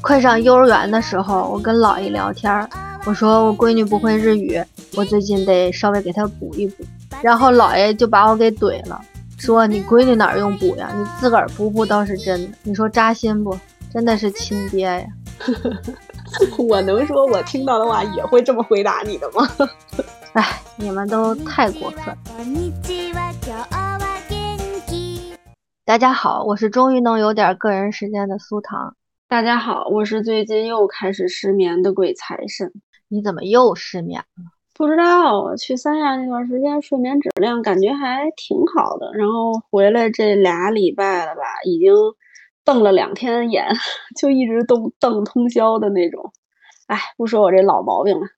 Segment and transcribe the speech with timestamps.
[0.00, 2.68] 快上幼儿园的时候，我跟姥爷聊天儿，
[3.06, 4.62] 我说我闺女不会日语，
[4.94, 6.84] 我最近得稍微给她补一补。
[7.22, 9.00] 然后姥爷就把我给怼了，
[9.38, 10.90] 说你闺女哪用补呀？
[10.94, 12.48] 你自个儿补补倒是真的。
[12.64, 13.56] 你说扎心不？
[13.92, 15.06] 真的是亲爹呀！
[16.58, 19.48] 我能说我听到的话也会这么回答你的吗？
[20.32, 22.16] 哎，你们都太过分。
[25.84, 28.94] 大家好，我是终于能有点个人时间的苏糖。
[29.26, 32.72] 大家好，我是最近又开始失眠的鬼财神。
[33.08, 34.44] 你怎么又失眠了？
[34.76, 41.92] 不知道，我去三亚那段时间睡眠质量感觉还挺好的，然后回来这俩礼拜了吧，已经
[42.64, 43.66] 瞪了两天眼，
[44.16, 46.32] 就一直瞪瞪通宵的那种。
[46.86, 48.28] 哎，不说我这老毛病了，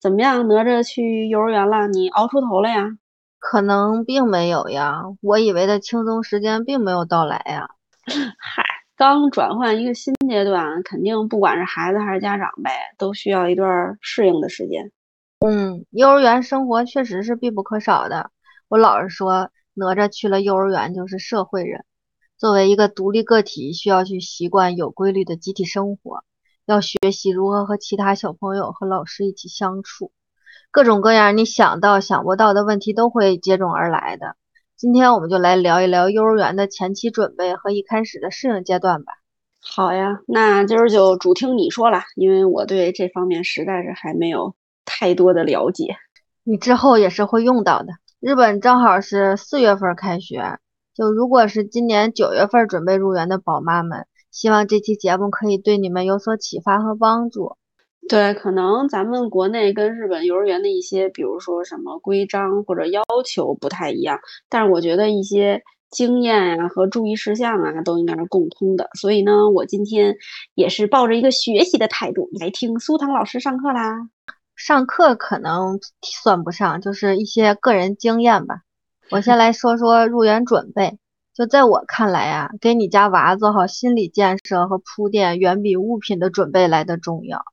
[0.00, 0.48] 怎么样？
[0.48, 2.90] 哪吒去幼儿园了，你熬出头了呀？
[3.38, 7.68] 可能并没有呀，我以为的轻松时间并没有到来呀。
[8.38, 8.64] 嗨，
[8.96, 14.90] 刚转换一个新阶段，肯定不管是孩子还是家长呗，都需要一段适应的时间。
[15.40, 18.30] 嗯，幼儿园生活确实是必不可少的。
[18.68, 21.84] 我老是说，哪吒去了幼儿园就是社会人。
[22.36, 26.24] 作为一个独立个体，需要去习惯有规律的集体生活，
[26.66, 30.12] 要学习如何和其他小朋友和老师一起相处。
[30.70, 34.36] 各种各样你想到想不到的问题都会接踵而来的。
[34.76, 39.12] 今天我们就来聊一聊幼儿园的前期准备和一开始的适应阶段吧。
[39.60, 45.96] 好呀，那今儿就主听你说了，因为我对这方面实在是还没有太多的了解。
[46.44, 47.94] 你之后也是会用到的。
[48.20, 50.58] 日本正好是四月份开学，
[50.94, 57.56] 就如果是今年九月份准备入园的宝妈们，希望这期节目可以对你们有所启发和帮助。
[58.08, 68.88] 对，可能咱们国内跟日本幼儿园的一些，比如说什么规章或者要求不太一样，但是我觉得一些经验呀、和注意事项啊都应该是共通的。
[68.98, 70.16] 所以呢，我今天
[70.54, 74.08] 也是抱着一个学习的态度来听苏唐老师上课啦。
[74.56, 78.62] 上课可能算不上，就是一些个人经验吧。
[79.10, 80.98] 我先来说说入园准备。
[81.34, 87.44] 就在我看来啊，给你家娃做好心理建设和铺垫，远比物品的准备来的重要。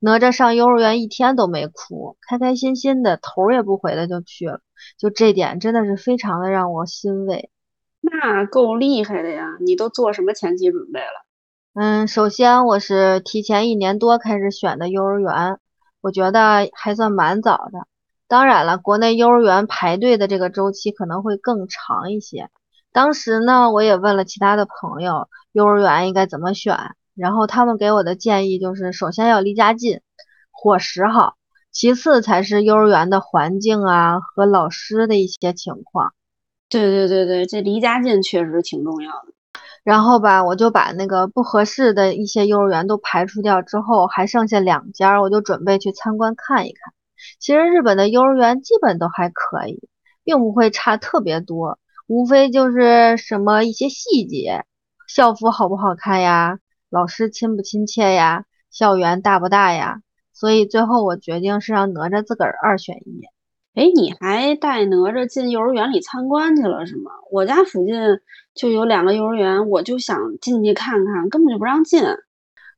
[0.00, 4.60] 哪吒上幼儿园一天都没哭，开开心心的，头儿也不回的就去了。
[4.98, 7.50] 就这点真的是非常的让我欣慰。
[8.00, 9.44] 那够厉害的呀！
[9.60, 11.26] 你都做什么前期准备了？
[11.74, 15.58] 嗯，首先我是提前一年多开始选的幼儿园，
[16.00, 17.86] 我觉得还算蛮早的。
[18.26, 22.48] 当然了，国内幼儿园排队的这个周期可能会更长一些。
[22.90, 26.76] 当时呢，我也问了其他的朋友，幼儿园应该怎么选，
[27.14, 30.00] 然后他们给我的建议就是，首先要离家近，
[30.50, 31.34] 伙食好，
[31.72, 36.14] 其次才是幼儿园的环境啊和老师的一些情况。
[36.68, 39.32] 对对对对，这离家近确实挺重要的。
[39.82, 46.92] 然后吧，我就把那个不合适的一些幼儿园都排除掉之后，还剩下两家，我就准备去参观看一看。
[47.38, 49.88] 其实日本的幼儿园基本都还可以，
[50.22, 51.78] 并不会差特别多。
[52.06, 54.64] 无非就是什么一些细节，
[55.08, 56.58] 校服好不好看呀，
[56.90, 60.02] 老师亲不亲切呀，校园大不大呀，
[60.32, 63.22] 所以最后我决定是让哪吒自个儿二选一。
[63.74, 67.12] 哎，你还带哪吒进幼儿园里参观去了是吗？
[67.30, 67.94] 我家附近
[68.54, 72.02] 就有两个幼儿园，我就想进去看看，根本就不让进。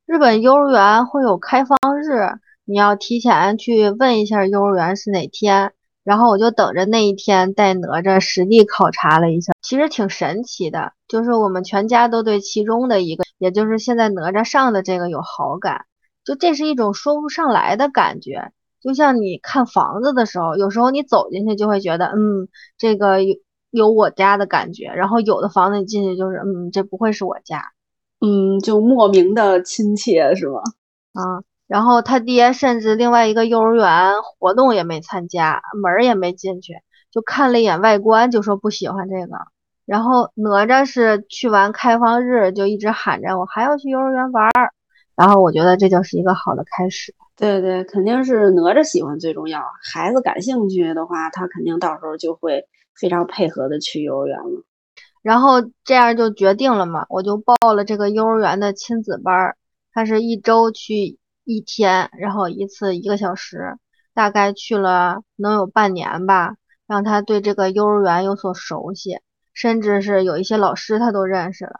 [0.04, 5.72] 日本幼儿园会有开放日，你要提前去问一下幼儿园是哪天。
[6.04, 15.86] 然后我就等着那一天带哪吒实地考察了一下，其实挺神奇的，就是我们全家都对其中的一个，也就是现在哪吒上的这个有好感，
[16.22, 22.46] 就这是一种说不上来的感觉，就像你看房子的时候，有时候你走进去就会觉得，嗯，
[22.78, 23.34] 这个有
[23.72, 27.72] 有我家的感觉，然后有的房子你进去就是，嗯，这不会是我家，
[28.20, 30.60] 嗯，就莫名的亲切是吗？
[31.14, 31.42] 啊。
[31.66, 36.74] 然后他爹甚至另外一个幼儿园活动也没参加，门儿也没进去，
[37.10, 39.36] 就看了一眼外观，就说不喜欢这个。
[39.84, 44.72] 然后哪吒是去完开放日就一直喊着我还要去幼儿园玩儿，
[45.16, 47.14] 然后我觉得这就是一个好的开始。
[47.36, 49.62] 对对，肯定是哪吒喜欢最重要，
[49.92, 54.64] 孩子感兴趣的话，他肯定到时候就会非常配合的去幼儿园了。
[55.22, 59.56] 然后这样就决定了嘛，我就报了这个幼儿园的亲子班儿，
[59.92, 61.18] 他是一周去。
[61.44, 63.76] 一天，然后一次一个小时，
[64.14, 66.54] 大概去了能有半年吧，
[66.86, 69.18] 让他对这个幼儿园有所熟悉，
[69.52, 71.74] 甚至是有一些老师他都认识了。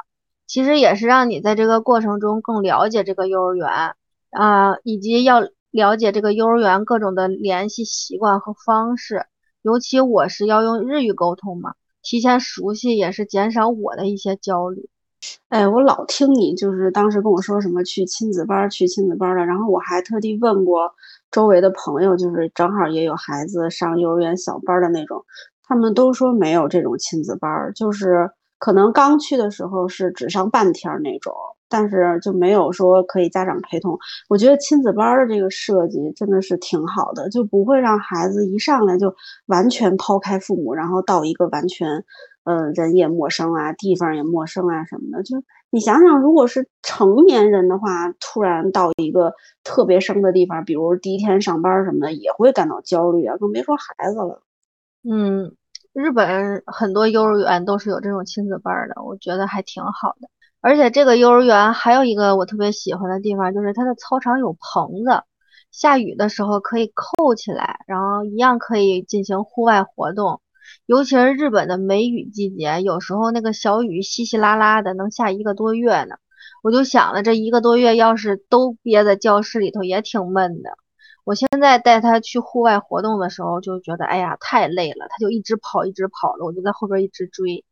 [0.47, 3.95] 其实也是让你在这个过程中更了解这个幼儿园
[4.31, 5.41] 啊，以及要
[5.71, 9.27] 了解这个幼儿园各种的联系习惯和方式。
[9.63, 14.89] 尤其我是要用日语沟通嘛，提前熟悉也是减少我的一些焦虑。
[15.49, 20.95] 哎，我老听你就是当时跟我说什么去亲子班去亲子班儿的，然后我还特地问过
[21.31, 25.25] 周围的朋友，就是正好也有孩子上幼儿园小班的那种，
[25.73, 28.29] 他们都说没有这种亲子班儿，就是
[28.59, 31.33] 可能刚去的时候是只上半天那种，
[31.67, 33.99] 但是就没有说可以家长陪同。
[34.29, 39.15] 我觉得亲子班的这个设计真的是挺好的，就不会让孩子一上来就
[39.47, 42.05] 完全抛开父母，然后到一个完全。
[42.45, 45.23] 呃，人也陌生啊，地方也陌生啊，什么的。
[45.23, 45.37] 就
[45.71, 49.33] 你想想，如果是成年人的话，突然到一个
[49.63, 54.43] 特别生的地方，比如第一天上班什么的，也会感到焦虑啊，更别说孩子了。
[55.09, 55.53] 嗯，
[55.93, 60.29] 日本很多幼儿园都是有这种亲子班的，我觉得还挺好的。
[60.61, 65.23] 而且这个幼儿园还有一个我特别喜欢的地方，就是它的操场有棚子，
[65.71, 70.41] 下雨的时候可以扣起来，然后一样可以进行户外活动。
[70.87, 76.15] 尤其是日本的梅雨季节，有时候那个小雨稀稀拉拉的，能下一个多月呢。
[76.62, 80.71] 我就想了，这一个多月要是都憋在教室里头，也挺闷的。
[81.25, 87.65] 我现在带他去户外活动的时候，就觉得哎呀太累了，他就一直跑，一直跑了，我就在后边一直追。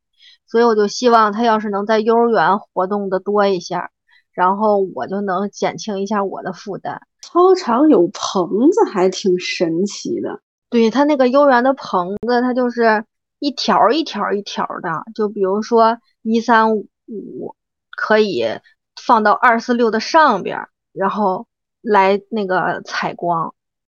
[0.46, 3.90] 所以我就希望他要是能在幼儿园活动的多一下，
[4.32, 7.00] 然后我就能减轻一下我的负担。
[7.22, 10.40] 操场有棚子，还挺神奇的。
[10.68, 13.04] 对他那个幼儿园的棚子，它就是
[13.38, 17.56] 一条一条一条的，就比如说一三五
[17.96, 18.44] 可以
[19.00, 21.46] 放到二四六的上边，然后
[21.80, 23.54] 来那个采光。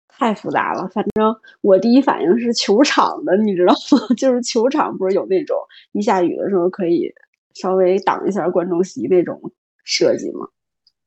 [0.07, 3.99] 太复杂了，反正我第一反应是球场的，你知道吗？
[4.15, 5.57] 就是球场不是有那种
[5.93, 7.11] 一下雨的时候可以
[7.55, 9.41] 稍微挡一下观众席那种
[9.83, 10.47] 设计吗？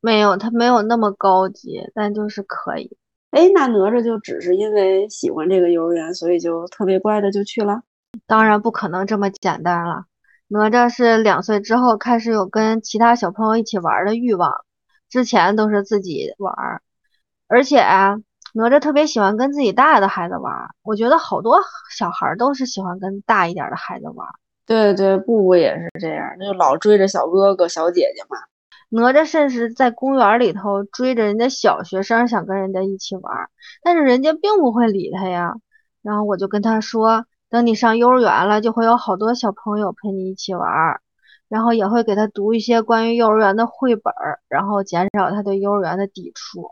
[0.00, 2.96] 没有，它没有那么高级，但就是可以。
[3.30, 7.82] 哎，那哪吒就只是因为喜欢这个幼儿园，所以就特别乖的就去了。
[8.26, 10.06] 当然不可能这么简单了。
[10.48, 14.64] 哪吒是两岁之后开始有跟其他小朋友一起玩的欲望，
[15.14, 16.82] 之前都是自己玩儿。
[17.46, 18.16] 而且啊，
[18.52, 20.70] 哪吒特别喜欢跟自己大的孩子玩儿。
[20.82, 21.61] 我觉得好多
[21.96, 24.34] 小孩都是喜欢跟大一点的孩子玩儿。
[24.66, 28.37] 对对，布布也是这样，就老追着小哥哥小姐姐嘛。
[28.88, 33.50] 哪吒甚至在公园里头追着人家小学生，想跟人家一起玩儿，
[33.84, 35.55] 但是人家并不会理他呀。
[36.02, 41.00] 然后我就跟他说，等你上幼儿园了，就会有好多小朋友陪你一起玩，
[41.49, 44.12] 然后也会给他读一些关于幼儿园的绘本，
[44.49, 46.70] 然后减少他对幼儿园的抵触。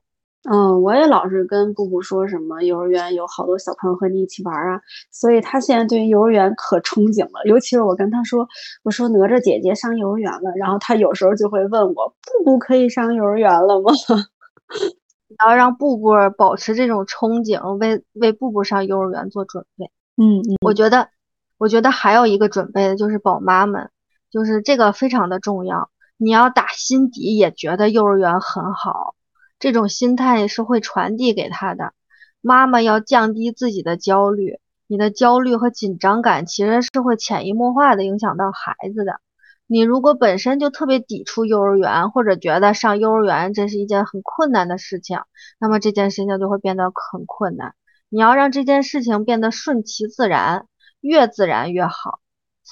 [0.50, 4.80] 嗯，我也老是跟布布说什么幼儿园有好多小朋友和你一起玩啊，
[5.12, 7.44] 所以他现在对幼儿园可憧憬了。
[7.44, 8.48] 尤其是我跟他说，
[8.82, 12.08] 我说哪吒姐姐上幼儿园了，然后他有时候就会问我，
[12.42, 13.92] 布布可以上幼儿园了吗？
[15.28, 19.86] 你要让布布保持这种憧憬，为为布布上幼儿园做准备。
[20.16, 21.08] 嗯，我觉得，
[21.56, 23.88] 我觉得还有一个准备的就是宝妈们，
[24.32, 29.14] 就是这个非常的重要，你要打心底也觉得幼儿园很好。
[29.58, 31.92] 这种心态是会传递给他的。
[32.40, 39.20] 妈妈要降低自己的焦虑，你的焦虑和紧张感其实是会潜移默化的影响到孩子的。
[39.66, 45.20] 你如果本身就特别抵触幼儿园，或者觉得上幼儿园这是一件很困难的事情，
[45.60, 47.74] 那么这件事情就会变得很困难。
[48.08, 50.66] 你要让这件事情变得顺其自然，
[51.00, 52.21] 越自然越好。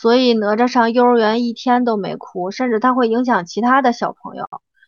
[0.01, 4.47] 所以哪吒上幼儿园一天都没哭，甚至他会影响其他的小朋友。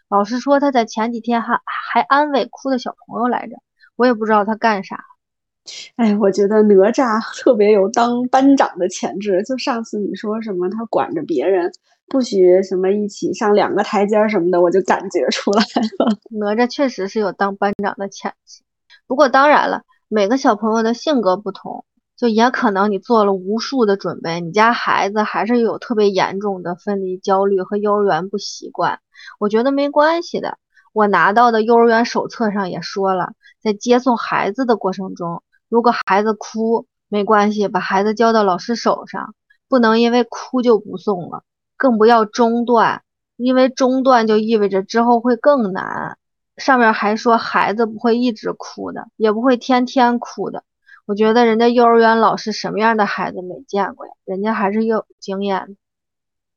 [0.09, 3.57] 老师说他在前几天还还安慰哭的小朋友来着，
[3.97, 5.04] 我也不知道他干啥。
[5.97, 9.42] 哎，我觉得哪吒 特别有当班长的潜质。
[9.42, 11.71] 就上次你说什么他管着别人，
[12.09, 15.62] 不许什么一起上两个台阶什么的，我就感觉出来
[15.99, 16.16] 了。
[16.40, 18.62] 哪吒确实是有当班长的潜质。
[19.07, 21.85] 不过当然了，每个小朋友的性格不同，
[22.23, 29.00] 就也可能你做了无数的准备，你家孩子还是有特别严重的分离焦虑和幼儿园不习惯。
[29.41, 30.57] 我觉得没关系的。
[30.93, 39.35] 我拿到的幼儿园手册上也说了，在接送孩子的过程中，如果孩子哭，没关系，把孩子交到老师手上，
[39.69, 41.43] 不能因为哭就不送了，
[41.76, 43.02] 更不要中断，
[43.37, 46.17] 因为中断就意味着之后会更难。
[46.57, 50.62] 上面还说孩子不会一直哭的，也不会天天哭的。
[51.04, 54.12] 我觉得人家幼儿园老师什么样的孩子没见过呀？
[54.25, 55.75] 人家还是有经验的。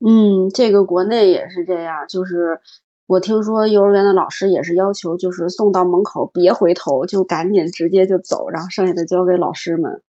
[0.08, 2.60] 嗯，这个国内也是这样，就是
[3.08, 10.02] 我听说幼儿园的老师也是要求，就是送到门口别回头，就赶紧直接就走，然后剩下的交给老师们。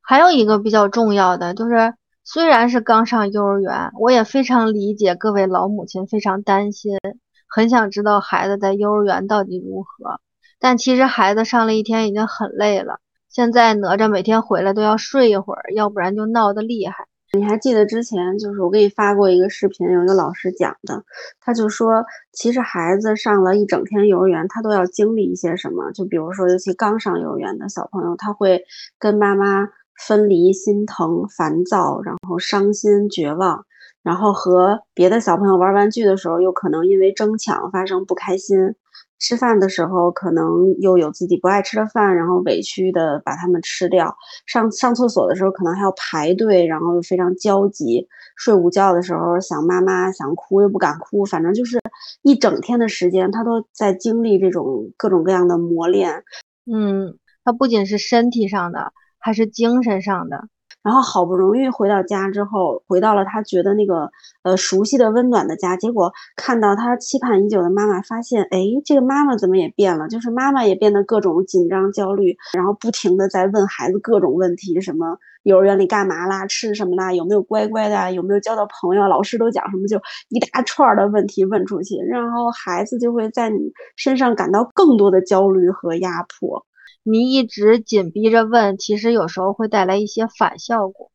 [0.00, 6.98] 还有一个比较重要的就是，虽然是刚上幼儿园，我也非常理解各位老母亲非常担心，
[7.46, 10.20] 很想知道孩子在幼儿园到底如何。
[10.58, 13.00] 但其实孩子上了一天已经很累了，
[13.34, 17.04] 现在哪吒每天回来都要睡一会儿，要不然就闹得厉害。
[17.36, 21.02] 你还记得之前就是我给你发过一个视频，有一个老师讲的，
[21.40, 28.62] 他就说，其实孩子上了一整天幼儿园，他都要经历一些什么，就比如说，尤其刚上幼儿园的小朋友，他会
[29.00, 29.68] 跟妈妈
[30.06, 33.64] 分离、心疼、烦躁，然后伤心、绝望。
[34.04, 38.74] 然后和别的小朋友玩玩具的时候，又可能因为争抢发生不开心；
[39.18, 44.08] 吃饭的时候，可能又有自己不爱吃的饭，然后委屈的把它们吃掉；
[44.46, 51.80] 上上厕所的时候，可能还要排队，然后又非常焦急；睡午觉的时候，想妈妈，想哭又不敢哭，反正就是
[52.22, 56.24] 一整天的时间，他都在经历这种各种各样的磨练。
[56.70, 60.48] 嗯，他不仅是身体上的，还是精神上的。
[60.84, 64.10] 然后好不容易回到家之后，回到了他觉得那个
[64.42, 70.06] 呃熟悉的温暖的家，结果看到他期盼已久的妈妈，发现哎，这个妈妈怎么也变了？
[70.08, 79.98] 就是妈妈也变得各种紧张焦虑，然后不停的在问孩子各种问题，什么幼儿园里干嘛啦，吃什么啦，有没有乖乖的，有没有交到朋友，老师都讲什么，就
[80.28, 83.58] 一大串的问题问出去，然后孩子就会在你
[83.96, 86.66] 身上感到更多的焦虑和压迫。
[87.04, 91.12] 你一直紧逼着问，其实有时候会带来一些反效果。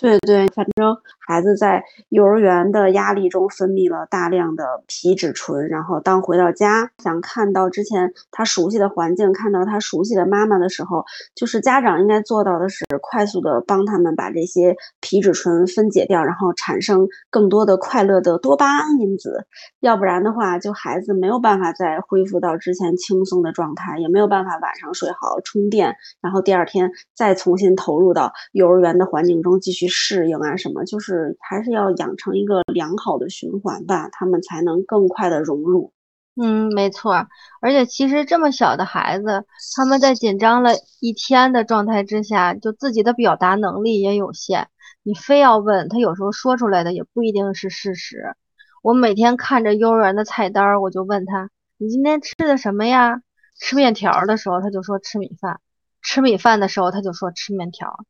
[0.00, 11.04] 对对，反正孩子在幼儿园的压力中分泌了大量的皮质醇，然后当回到家想看到之前他熟悉的环境，看到他熟悉的妈妈的时候，
[11.34, 19.44] 就是家长应该做到的是快速的帮他们把这些皮质醇分解掉，然后产生更多的快乐的多巴胺因子，
[19.80, 29.89] 要不然的话，就孩子没有办法再恢复到之前轻松的状态，也没有办法晚上睡好充电，然后第二天再重新投入到幼儿园的环境中继续。
[29.90, 35.92] 适应啊，什么就是还是要养成一个良好的循环吧，他们才能更快的融入。
[36.40, 37.26] 嗯，没错。
[37.60, 39.44] 而且其实这么小的孩子，
[39.76, 40.70] 他们在紧张了
[41.00, 44.68] 一天的状态之下，就自己的表达能力也有限。
[45.02, 48.36] 你非要问他，有时候说出来的也不一定是事实。
[48.82, 53.20] 我每天看着幼儿园的菜单，我就问他：“你今天吃的什么呀？”
[53.60, 55.56] 吃面条的时候，他就说吃米饭；
[56.00, 58.06] 吃米饭的时候，他就说吃面条。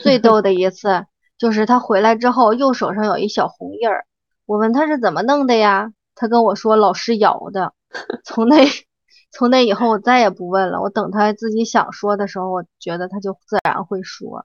[0.00, 1.06] 最逗的一次。
[1.42, 4.04] 就是他回来之后，右手上有一小红印儿。
[4.46, 5.92] 我问他是怎么弄的呀？
[6.14, 7.74] 他跟我说老师咬的。
[8.22, 8.64] 从那
[9.32, 10.80] 从那以后，我再也不问了。
[10.80, 14.44] 我等他自己想说的时候，我觉得他就自然会说。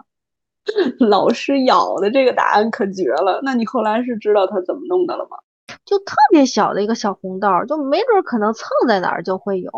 [0.99, 3.41] 老师咬的这个答案可绝了。
[3.43, 5.37] 那你后来是知道他怎么弄的了吗？
[5.85, 9.71] 就特别小的一个小红道，就没准可能蹭在哪儿就会有，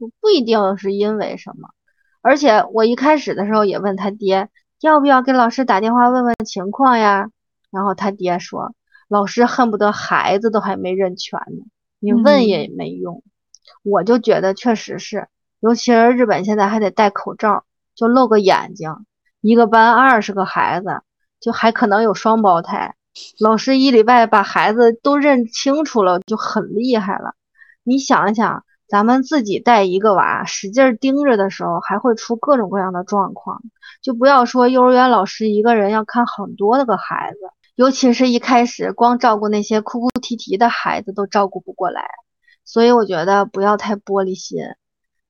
[0.00, 1.68] 就不一定是因为什么。
[2.22, 4.48] 而且我一开始的时候也问他爹。
[4.82, 7.28] 要不要给老师打电话问问情况呀？
[7.70, 8.74] 然后他爹说，
[9.08, 11.64] 老师恨不得孩子都还没认全呢，
[12.00, 13.22] 你问也没用。
[13.84, 15.28] 我就觉得确实是，
[15.60, 19.06] 尤其是日本现在还得戴口罩，就露个眼睛，
[19.40, 21.02] 一个班二十个孩子，
[21.38, 22.96] 就还可能有双胞胎，
[23.38, 27.36] 老师一礼拜把孩子都认清楚了，就很厉害了。
[27.84, 28.64] 你想一想。
[28.92, 33.62] 咱们自己带一个娃，使劲盯着的时候，还会出各种各样的状况。
[34.02, 37.38] 就不要说幼儿园老师一个人要看很多的个孩子，
[37.74, 42.04] 尤其是一开始光照顾那些哭哭啼啼的孩子都照顾不过来。
[42.66, 44.58] 所以我觉得不要太玻璃心。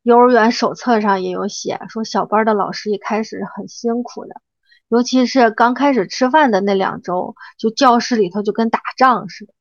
[0.03, 4.41] 幼儿园手册上也有写，说小班的老师一开始很辛苦的，
[4.89, 9.53] 尤其是刚开始吃饭的那两周，就教室里头就跟打仗似的，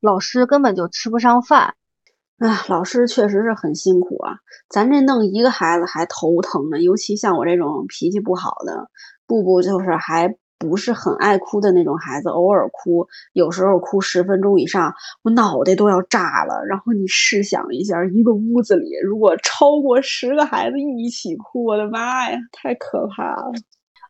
[0.00, 1.74] 老师根本就吃不上饭。
[2.40, 4.32] 啊，老师确实是很辛苦啊！
[4.70, 8.88] 咱这弄一个孩子还头疼呢，尤其像我这种脾气不好的，
[9.26, 16.64] 布布就是还不是很爱哭的那种孩子，偶尔哭，有时候哭十分钟以上，我脑袋都要炸了。
[16.66, 23.52] 然后你试想一下，一个屋子里如果超过十个孩子一起哭，我的妈呀，太可怕了！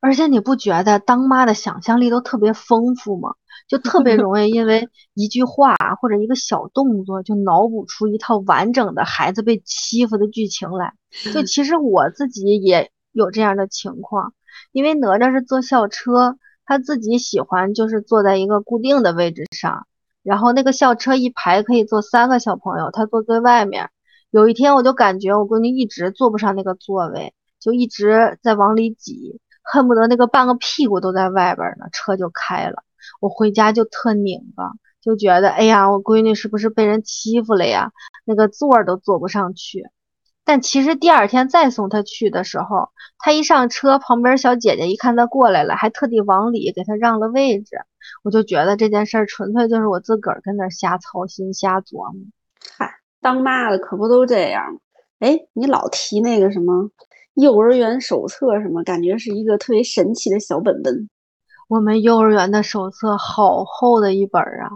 [0.01, 3.35] 而且你不觉得当妈的想象力都特别丰富吗？
[3.69, 10.95] 就特别 容易因为一句话或者一个小动作，就脑补出一套完整的孩子被欺负的剧情来。
[11.33, 14.33] 就其实我自己也有这样的情况，
[14.73, 19.87] 因为哪吒是坐校车，他自己喜欢就是坐在一个固定的位置上，
[20.23, 23.91] 然后那个校车一排可以坐三个小朋友，他坐最外面。
[24.31, 29.41] 有一天我就感觉我闺女一直坐不上那个座位，就一直在往里挤，
[29.73, 32.83] 恨不得那个半个屁股都在外边呢，车就开了。
[33.21, 37.93] 我回家就特拧巴，就觉得哎呀，我闺女是不是被人欺负了呀？
[38.25, 39.89] 那个座都坐不上去。
[40.45, 47.77] 但其实第二天再送她去的时候，她一上车，旁边小姐姐一看她过来了，还特地往里给她让了位置。
[48.25, 52.23] 我就觉得这件事儿纯粹就是我自个儿跟那瞎操心、瞎琢磨。
[52.77, 54.81] 嗨，当妈的可不都这样吗？
[55.21, 56.91] 哎，你老提那个什么
[57.35, 61.09] 幼儿园手册什么，感觉是一个特别神奇的小本本。
[61.69, 64.71] 我们幼儿园的手册好厚的一本啊，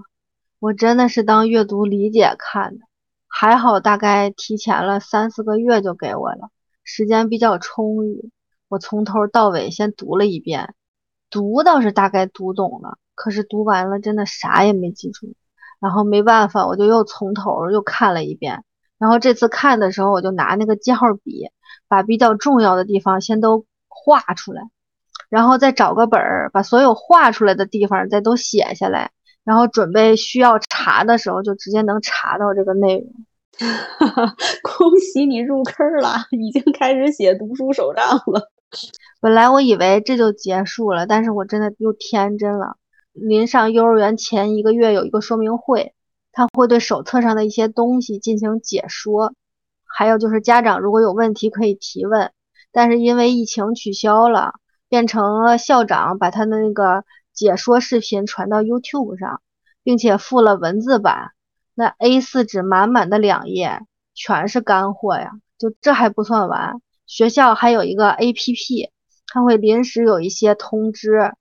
[0.61, 2.87] 我真的是当阅读理解看的。
[3.27, 6.51] 还好，大概提前了三四个月就给我了，
[6.85, 8.31] 时间比较充裕。
[8.69, 10.75] 我从头到尾先读了一遍，
[11.31, 15.35] 读倒是大概读懂了，可是读完了真的啥也没记住。
[15.81, 18.65] 然后没办法，我就又从头又看了一遍。
[18.97, 21.51] 然后这次看的时候，我就拿那个记号笔，
[21.95, 24.63] 把比较重要的地方先都画出来，
[25.29, 29.13] 然后再找个本儿，把所有画出来的地方再都写下来，
[29.45, 33.07] 然后准备需要查的时候就直接能查到这个内容。
[34.65, 38.51] 恭喜你入坑了，已经开始写读书手账了。
[39.23, 42.77] 本来我以为这就结束了，但是我真的又天真了。
[43.13, 45.95] 临上幼儿园前一个月有一个说明会，
[46.33, 49.33] 他会对手册上的一些东西进行解说，
[49.97, 52.33] 还有就是家长如果有问题可以提问。
[52.73, 54.55] 但是因为疫情取消了，
[54.89, 59.41] 变成了校长把他的那个解说视频传到 YouTube 上，
[59.85, 61.31] 并且附了文字版。
[61.77, 63.81] 那 A4 纸满满的两页，
[64.15, 65.31] 全是干货呀！
[65.57, 68.91] 就这还不算完，学校还有一个 APP，
[69.29, 71.33] 它会临时有一些通知。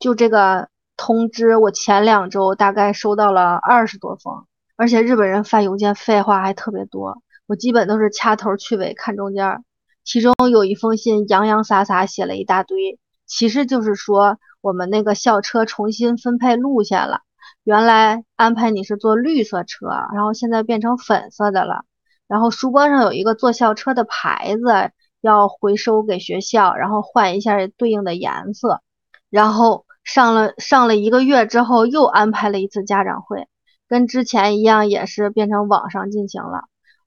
[0.00, 9.62] 就这个通知，我前两周大概收到了二十多封，而且日本人发邮件废话还特别多，我基本都是掐头去尾看中间。
[10.04, 17.20] 其中有一封信洋洋洒洒写了一大堆，其实就是说我们那个校车重新分配路线了。
[17.62, 21.84] 原来安排你是坐绿色车，然后现在变成粉色的了。
[22.26, 24.90] 然后书包上有一个坐校车的牌子，
[25.20, 28.80] 要回收给学校，然后换一下对应的颜色。
[29.28, 33.46] 然后上了上了一个月之后，又安排了一次家长会，
[33.86, 36.62] 跟之前一样，也是变成网上进行了。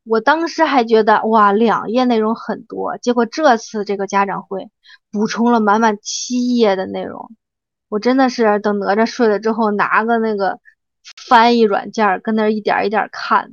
[0.08, 4.70] 我当时还觉得哇，两页内容很多，结果这次这个家长会
[5.12, 7.32] 补充了满满七页的内容。
[7.90, 10.60] 我真的是等哪吒睡了之后，拿个那个
[11.28, 13.50] 翻译软件跟那一点一点看，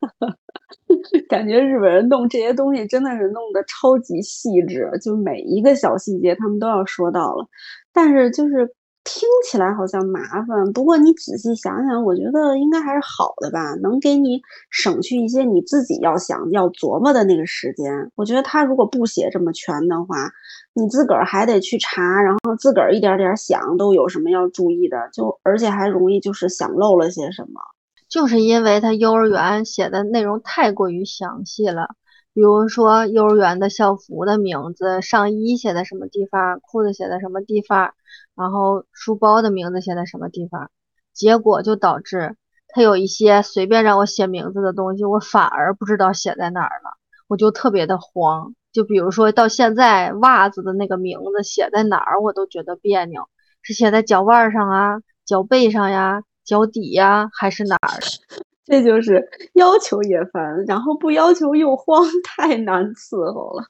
[1.28, 7.48] 感觉日本人弄这些东西真的是弄得超级细致，就每一个小细节他们都要说到了，
[7.92, 8.74] 但是就是。
[9.12, 17.92] 听起来好像麻烦，不过你仔细想想，我觉得应该还是好的吧，能给你省去一些你自己要想要琢磨的那个时间。
[18.14, 20.30] 我觉得他如果不写这么全的话，
[20.74, 27.60] 你自个儿还得去查，然后自个儿一点点想都有什么要注意的，就而且还容易就是想漏了些什么。
[28.08, 31.88] 就是因为他幼儿园写的内容太过于详细了，
[32.32, 37.92] 比如说幼儿园的校服的名字，上衣写在什么地方，裤子写在什么地方。
[38.36, 40.70] 然后书包的名字写在什么地方，
[41.12, 42.36] 结果就导致
[42.68, 46.96] 他有一些随便让我写名字的东西，我反而不知道写在哪儿了，
[47.28, 48.54] 我就特别的慌。
[48.72, 53.28] 就比如说到现在袜子的那个名字写在哪儿，我都觉得别扭，
[53.62, 57.98] 是写在脚腕上啊、脚背上呀、脚底呀，还是哪儿？
[58.64, 63.64] 这就是要求也烦，然后不要求又慌， 太难伺候了。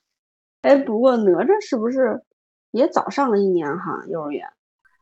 [0.61, 2.21] 哎，不过哪吒是不是
[2.71, 4.47] 也早上了一年哈幼儿园？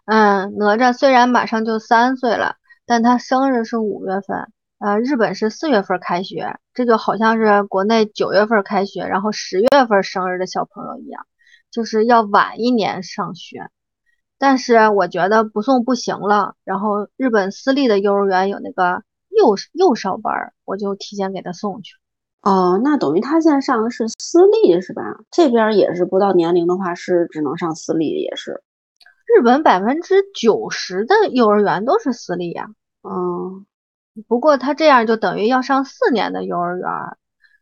[0.06, 11.26] 嗯，哪吒虽然马上就三岁了，但他生日是五月份，呃，日本是四月份开学，这就好像是国内九月份开学，然后十月份生日的小朋友一样，
[11.70, 13.68] 就是要晚一年上学。
[14.38, 21.97] 但是我觉得不送不行了，然后日本私立的幼儿园有那个幼幼少班，我就提前给他送去。
[22.42, 25.02] 哦，那等于他现在上的是私立是吧？
[25.30, 28.62] 这边也是不到年龄的话是只能上私立，也是。
[29.36, 32.68] 日本百分之九十的幼儿园都是私立呀，
[33.02, 33.66] 嗯，
[34.26, 36.88] 不过他这样就等于要上四年的幼儿园。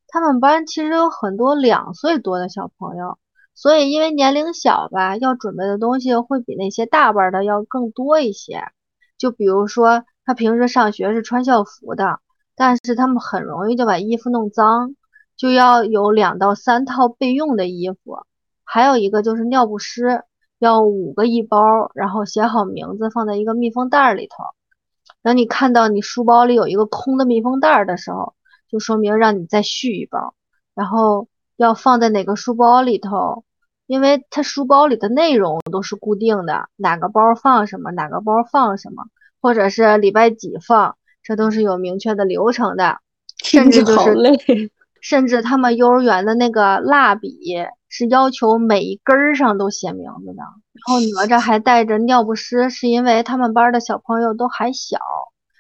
[0.09, 3.19] 他们班其实有很多两岁多的小朋友，
[3.55, 8.63] 所以因为年龄小吧，要准备的东西会比那些大班的要更多一些。
[9.19, 12.21] 就比如说，他平时上学是穿校服的，
[12.57, 14.97] 但是他们很容易就把衣服弄脏，
[15.37, 18.19] 就要有两到三套备用的衣服，
[18.65, 20.25] 还有一个就是尿不湿。
[20.59, 24.37] 要五个一包，然后写好名字放在一个密封袋里头。
[25.23, 28.35] 等你看到你书包里有一个空的密封袋的时候，
[28.71, 30.35] 就说明让你再续一包。
[30.75, 33.45] 然后要放在哪个书包里头，
[33.87, 39.05] 因为它书包里的内容都是固定的，哪个包放什么，哪个包放什么，
[39.43, 43.01] 或者是礼拜几放，这都是有明确的流程的。
[43.43, 47.33] 甚至就是，甚至他们幼儿园的那个蜡笔。
[47.89, 54.99] 是要求每一根儿上都写名字的，然后哪吒还带着尿不湿，是因为他们班的小朋友都还小。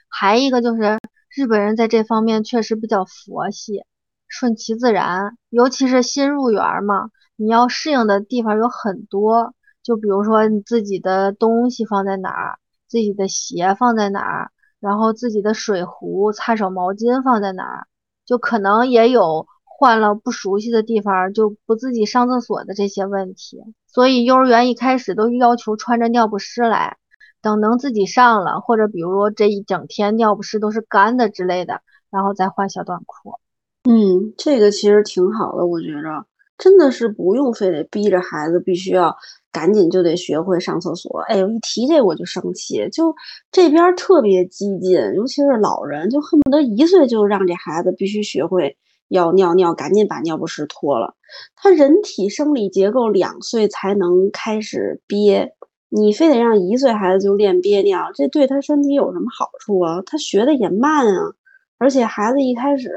[0.08, 0.98] 还一个就是
[1.34, 3.84] 日本人在这方面确实比较佛系，
[4.28, 5.38] 顺其自然。
[5.48, 17.86] 尤其是新入园嘛，你要适应的地方有很多，就比如说你自己的东西放在哪儿，自己的鞋放在哪儿，然后自己的水壶、擦手毛巾放在哪儿，
[18.24, 23.62] 就可能也有换了不熟悉的地方就不自己上厕所的这些问题。
[23.86, 26.98] 所以幼儿园一开始都要求穿着尿不湿来，
[27.40, 33.38] 等能自己上了，或者比如说这一整天尿不湿都是干的之类的，然后再换小短裤。
[33.84, 36.26] 嗯，这个其实挺好的，我觉着
[36.58, 39.14] 真的是不用非得逼着孩子必须要
[39.52, 41.20] 赶紧就得学会上厕所。
[41.28, 43.14] 哎呦，一提这我就生气，就
[43.52, 48.76] 这边特别激进，尤其是老人，就恨不得一岁就让这孩子必须学会
[49.08, 51.14] 要尿尿，赶紧把尿不湿脱了。
[51.54, 55.54] 他人体生理结构两岁才能开始憋，
[55.88, 60.02] 你非得让一岁孩子就练憋尿，这对他身体有什么好处啊？
[60.06, 61.32] 他学的也慢啊，
[61.78, 62.90] 而且孩子一开始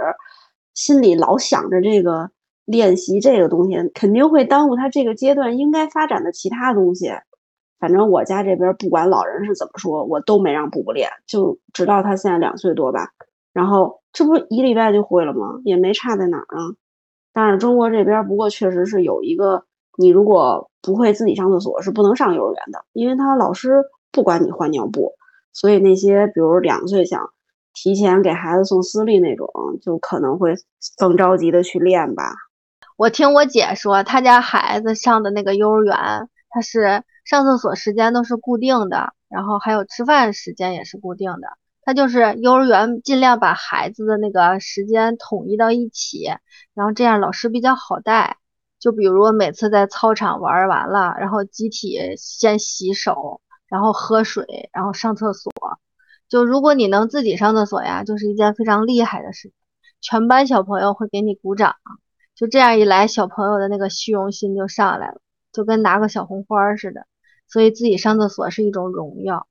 [0.73, 2.29] 心里老想着这个
[2.71, 7.09] 练习这个东西，肯定会耽误他这个阶段应该发展的其他东西。
[7.79, 13.09] 反正我家这边不管老人是怎么说，我都没让布布练，就直到他现在两岁多吧。
[13.53, 15.59] 然后这不一礼拜就会了吗？
[15.63, 16.75] 也没差在哪儿啊。
[17.33, 19.63] 但是中国这边不过确实是有一个，
[19.97, 25.13] 你如果不会自己上厕所是不能上幼儿园的，因为他老师不管你换尿布，
[25.53, 27.31] 所以那些比如两岁想
[27.73, 29.49] 提前给孩子送私立那种，
[29.81, 30.53] 就可能会
[30.97, 32.35] 更着急的去练吧。
[32.99, 35.95] 我听我姐说，她家孩子上的那个幼儿园，
[36.49, 41.47] 他是上厕所时间都是固定的，然后还有吃饭时间也是固定的。
[41.81, 46.25] 他就是幼儿园尽量把孩子的那个时间统一到一起，
[46.73, 48.35] 然后这样老师比较好带。
[48.79, 55.53] 就比如每次在操场玩完了，然后集体先洗手，然后喝水，然后上厕所。
[56.27, 59.53] 就如果你能自己上厕所呀，就是一件非常厉害的事情，
[60.01, 61.75] 全班小朋友会给你鼓掌。
[62.39, 65.19] 就这样一来，小朋友的那个虚荣心就上来了，
[65.51, 67.05] 就跟拿个小红花似的。
[67.49, 69.45] 所以自己上厕所是一种荣耀。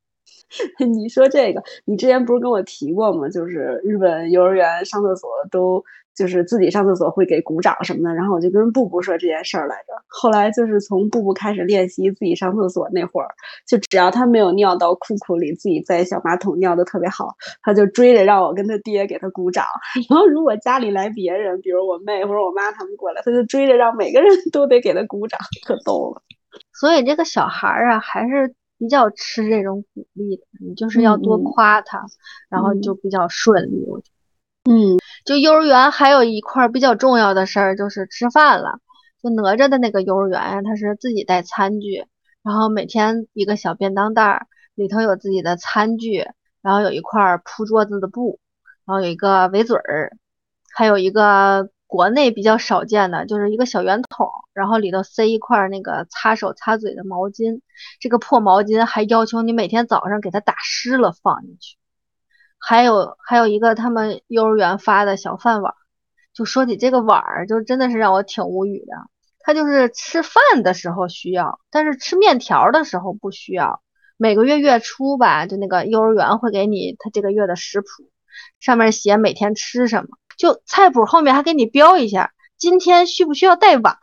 [0.88, 3.28] 你说这个，你之前不是跟我提过吗？
[3.28, 5.84] 就是日本幼儿园上厕所都
[6.18, 9.92] 就是自己上厕所会给鼓掌什么的，然后我就跟布布说这件事儿来着。
[10.08, 13.28] 后来就是从布布开始练习自己上厕所那会儿，
[13.68, 19.64] 就只要他没有尿到裤裤里，自己在小马桶尿的特别好，他就追着让我跟他爹给他鼓掌。
[20.10, 26.22] 然后如果家里来别人，比如我妹或者我妈他们过来，他就追着让每个人都得给他鼓掌，可逗了。
[26.72, 28.54] 所以这个小孩儿啊，还是。
[28.80, 32.06] 比较吃这种鼓励的，你就是要多夸他，
[32.48, 33.84] 然后就比较顺利。
[33.88, 34.17] 我觉得，
[34.68, 38.78] 嗯，就幼儿园还有一块比较重要的事儿就是吃饭了。
[39.22, 42.04] 就哪吒的那个幼儿园呀，他是自己带餐具，
[42.42, 46.26] 然后每天一个小便当袋儿，里头有自己的餐具，
[46.62, 48.38] 然后有一块铺桌子的布，
[48.84, 50.12] 然后有一个围嘴儿，
[50.74, 51.70] 还有一个。
[51.90, 57.62] 国内比较少见的就是一个小圆筒，然后里头塞一块那个擦手擦嘴的毛巾，
[57.98, 61.78] 这个破毛巾还要求你每天早上给它打湿了放进去。
[62.58, 65.74] 还有还有一个他们幼儿园发的小饭碗，
[66.34, 68.94] 就说起这个碗儿，就真的是让我挺无语的。
[69.40, 73.82] 他就是吃饭的时候需要，但是吃面条的时候不需要。
[74.18, 77.86] 每个月月初吧，就那个幼儿园会给你他这个月的食谱，
[78.60, 80.08] 上面写每天吃什么。
[80.36, 83.96] 就菜谱后面还给你标一下，今天需不需要带碗？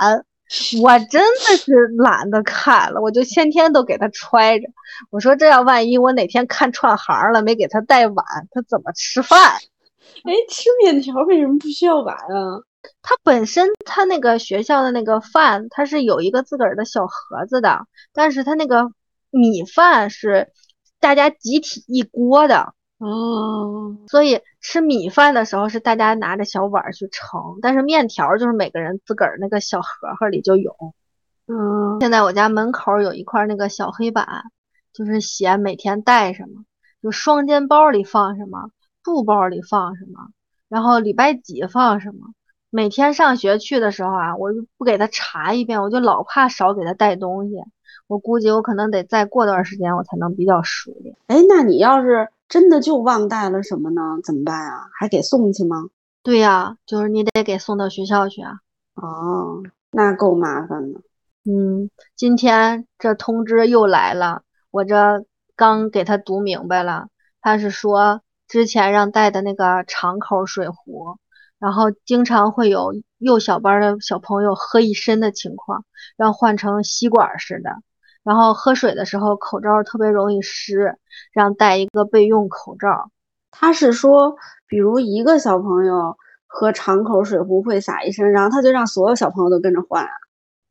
[0.81, 4.67] 我真的是懒得看了，我就天天都给他揣着。
[5.09, 9.39] 我说这要万一我哪天看串行了，没给他带碗，他怎么吃饭？
[10.23, 12.61] 哎，吃面条为什么不需要碗啊？
[13.01, 18.91] 他本身他那个学校的那个饭，他是有一个自个儿的小盒子的，但是他那个
[19.31, 20.51] 米饭是
[20.99, 22.74] 大家集体一锅的。
[22.97, 30.73] 哦，所以吃米饭的时候是大家拿着小碗去盛，但是面条就是每个人自个儿那个小盒盒里就有。
[31.47, 34.45] 嗯，现在我家门口有一块那个小黑板，
[34.93, 36.63] 就是写每天带什么，
[37.03, 38.69] 就双肩包里放什么，
[39.03, 40.29] 布包里放什么，
[40.69, 42.29] 然后礼拜几放什么。
[42.69, 47.55] 每天上学去的时候啊，我就不给他查一遍，我就老怕少给他带东西。
[48.07, 51.17] 我估计我可能得再过段时间我才能比较熟练。
[51.27, 52.29] 哎，那你要是。
[52.47, 54.01] 真的就忘带了什么呢？
[54.23, 54.87] 怎么办啊？
[54.99, 55.85] 还给送去吗？
[56.23, 58.59] 对呀，就是你得给送到学校去啊。
[58.95, 61.01] 哦，那够麻烦的。
[61.43, 67.07] 嗯，今天这通知又来了，我这刚给他读明白了，
[67.41, 71.17] 他是说之前让带的那个敞口水壶，
[71.59, 75.85] 然后经常会有幼小班的小朋友喝一身的情况，
[76.17, 77.69] 让换成吸管式的。
[78.25, 80.97] 然后喝水的时候，口罩特别容易湿，
[81.31, 83.11] 让戴一个备用口罩。
[83.51, 84.35] 他是说，
[84.67, 90.09] 比如一个小朋友喝长口水壶会洒一身，然后他就让所有小朋友都跟着换啊？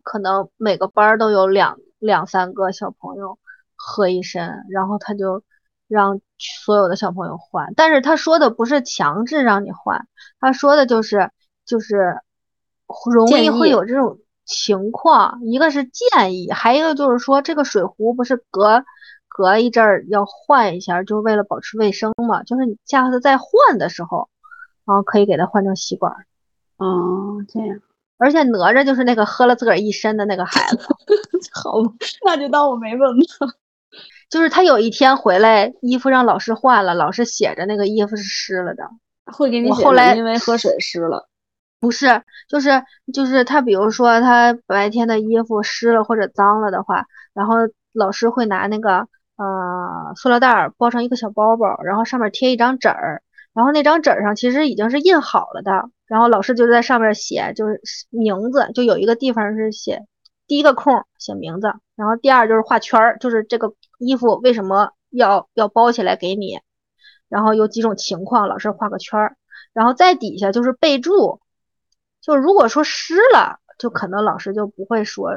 [0.03, 3.39] 可能每个班都有两两三个小朋友
[3.77, 5.43] 喝一身，然后他就
[5.87, 7.73] 让所有的小朋友换。
[7.77, 10.09] 但是他说的不是强制让你换，
[10.41, 11.31] 他说的就是
[11.65, 12.21] 就是
[13.13, 18.85] 容易会有这种情况，一个是建议，还一个就是说这个水壶不是隔
[19.29, 24.29] 隔一阵儿要换一下，就是为了保持卫生嘛，就是你下次再换的时候，
[24.85, 26.27] 然后可以给它换成吸管儿。
[26.77, 27.81] 哦，这样
[28.17, 30.79] 而且哪吒就是那个喝了自个儿一身的那个孩子，
[31.53, 31.91] 好吧，
[32.25, 33.55] 那就当我没问吧。
[34.31, 38.89] 就是他有一天回来，衣服让老师换了，老师写着那个衣服是湿了的。
[39.27, 41.29] 会给你写我后来因为喝水湿了。
[41.85, 47.57] 不是，就是就是他，比如说他白天的衣服湿了或者脏了的话，然后
[47.93, 60.07] 老师会拿那个呃塑料袋包成一个小包包，然后上面贴一张纸儿，然后那张纸上其实已经是印好了的，然后老师就在上面写就是名字，就有一个地方是写
[60.47, 61.67] 第一个空写名字，
[61.97, 66.61] 然后第二就是画圈儿，就是这个衣服为什么要要包起来给你，
[67.29, 69.37] 然后有几种情况，老师画个圈儿，
[69.75, 71.41] 然后在底下就是备注。
[72.25, 75.31] 就如果说湿了，就可能老师就不会说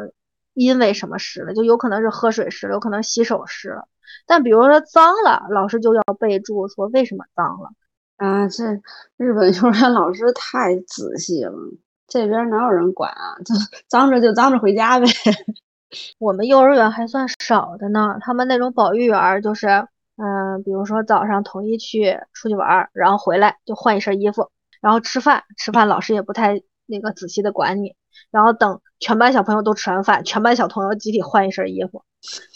[0.53, 3.87] 因为什么湿了，就有可能是喝水湿了，有可能洗手湿了。
[4.25, 7.69] 但比如说脏了，老师就要备注说为什么脏了。
[8.15, 8.63] 啊，这
[9.17, 11.53] 日本幼儿园老师太仔细了，
[12.07, 13.35] 这边哪有人管啊？
[13.45, 13.53] 就
[13.87, 15.05] 脏着就脏着回家呗。
[16.17, 19.67] 我们幼儿园还算少的呢，他们那种保育员儿就是，
[20.17, 24.49] 嗯、比如说早上统一去出去玩儿，然后回来就换一身衣服，
[24.81, 27.95] 然后吃饭，吃饭老师也不太那个仔细的管你，
[28.31, 32.03] 然后等全班小朋友都吃完饭，全班小朋友集体换一身衣服，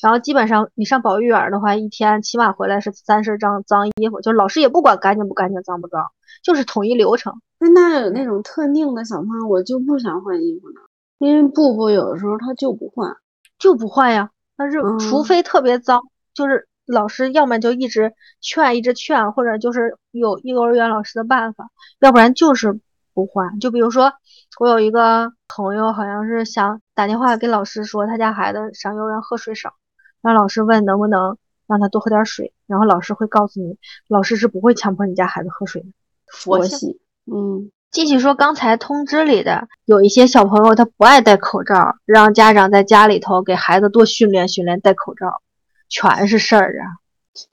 [0.02, 6.12] 然后基本上你上保育园的话，一天起码回来是三身脏脏衣服，就是老师也不管干净不干净、脏不脏，
[6.44, 7.42] 就是统一流程。
[7.60, 10.82] 那那有那种特定的小朋友，我就不想换衣服呢，
[11.20, 13.16] 因为布布有的时候他就不换。
[13.60, 14.32] 就不换呀。
[14.58, 16.02] 但是除嗯非特别脏，
[16.34, 22.80] 就是老师要么就一直劝，一直劝，或者就是有幼儿园老师的办法，要不然就是
[23.14, 23.60] 不换。
[23.60, 24.14] 就比如说，
[24.60, 29.74] 我有一个朋友，好像是想打电话给老师说他家孩子上幼儿园喝水少，
[30.22, 35.88] 让老师问能不能让他多喝点水，然后老师会告诉你，老师是不会强迫你家孩子喝水的。
[36.28, 37.00] 佛系。
[37.32, 45.42] 嗯，继续说刚才通知里的，有一些小朋友他不爱戴口罩，让家长在家里头给孩子多训练训练戴口罩，
[45.90, 46.98] 全是事儿啊。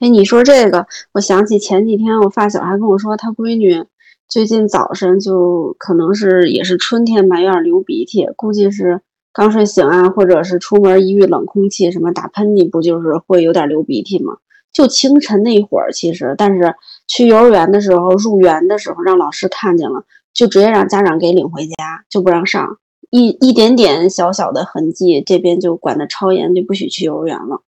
[0.00, 3.84] 哎，你说这个，我想起前几天我发小还跟我说，他闺女
[4.28, 9.00] 最近早晨就可能是也是春天吧，有点流鼻涕，估计是
[9.32, 14.36] 刚睡醒啊，或者是出门一遇冷空气，什么打喷嚏，不就是会有点流鼻涕吗？
[14.70, 16.74] 就清晨那会儿，其实，但是
[17.06, 22.78] 去幼儿园的时候，入园的时候让老师看见了，就直接让家长给领回家，就不让上。
[23.10, 27.62] 一一点点小小的痕迹，这边就管得超严，就不许去幼儿园了。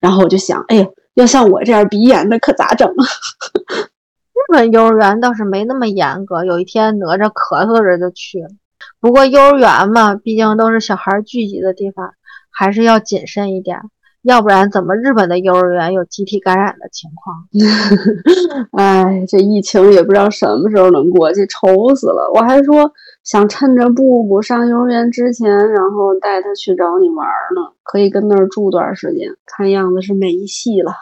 [0.00, 3.04] 然后我就想，哎呦，要像我这样鼻炎的可咋整啊？
[4.48, 8.48] 日本幼儿园倒是没那么严格，有一天哪吒咳嗽着就去了。
[9.00, 12.12] 不过幼儿园嘛，毕竟都是小孩聚集的地方，
[12.50, 13.80] 还是要谨慎一点，
[14.22, 17.48] 要不然怎么日本的幼儿园有集体感染的情况？
[18.78, 22.30] 哎，这疫情也不知道什么时候能过去，愁死了。
[22.34, 22.92] 我还说
[23.24, 29.28] 想趁着布布上幼儿园之前，然后带他去找你玩呢，可以跟那儿住段时间。
[29.44, 30.92] 看样子是没戏了。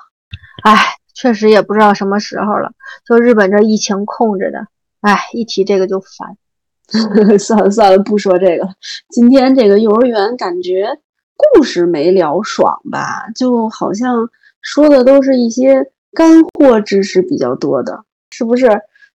[0.62, 0.76] 唉，
[1.14, 2.72] 确实也不知道什么时候了，
[3.06, 4.66] 就日本这疫情控制的，
[5.00, 6.36] 唉，一提这个就烦。
[7.38, 8.74] 算了算了，不说这个了。
[9.08, 10.98] 今天这个幼儿园感觉
[11.54, 14.28] 故事没聊爽吧，就好像
[14.60, 18.68] 说的都是一些干货知识比较多的，是不是？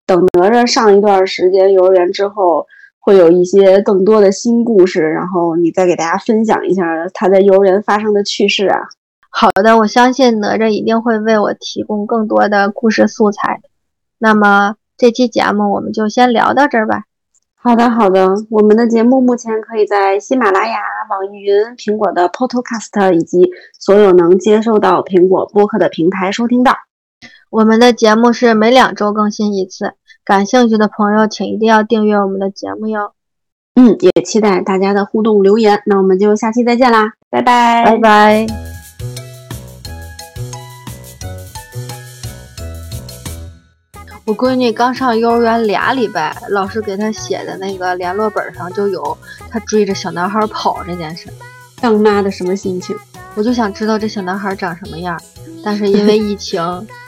[0.08, 2.66] 等哪吒上一段时间幼儿园之后，
[3.00, 6.84] 会有一些更多的新故事，然后你再给大家分享一下
[7.14, 8.80] 他在幼儿园发生的趣事啊。
[9.30, 13.62] 好的，我相信哪吒一定会为我提供更多的故事素材。
[14.18, 17.04] 那么这期节目我们就先聊到这儿吧。
[17.62, 18.36] 好的，好的。
[18.50, 20.78] 我们的节目目前可以在喜马拉雅、
[21.10, 26.74] 网易云、苹果的 Podcast 以及所有能接受到苹果播客的平台收听到。
[27.50, 33.12] 我们的节目是每两周更新一次，感兴趣的朋友请一定要订阅我们的节目哟。
[33.76, 35.82] 嗯，也期待大家的互动留言。
[35.86, 38.79] 那我们就下期再见啦，拜拜，拜拜。
[44.30, 49.18] 我闺女刚上幼儿园俩礼拜，老师给她写的那个联络本上就有
[49.50, 51.28] 她追着小男孩跑这件事。
[51.82, 52.96] 当妈的什么心情？
[53.34, 55.20] 我就想知道这小男孩长什么样，
[55.66, 56.62] 但是因为疫情，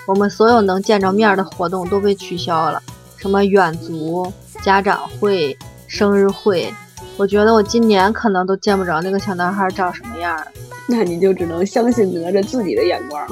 [0.07, 2.81] 我们所有能见着面的活动都被取消了，
[3.17, 5.55] 什么远足、家长会、
[5.85, 6.73] 生日会，
[7.17, 10.47] 我觉得我今年可能都见不着那个小男孩长什么样儿。
[10.87, 13.23] 那你就只能相信哪吒自己的眼光。